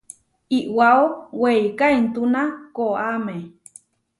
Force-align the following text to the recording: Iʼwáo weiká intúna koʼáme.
Iʼwáo 0.59 1.03
weiká 1.41 1.85
intúna 1.99 2.41
koʼáme. 2.75 3.35